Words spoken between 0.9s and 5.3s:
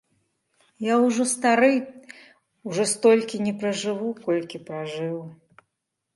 ўжо стары, ужо столькі не пражыву, колькі пражыў.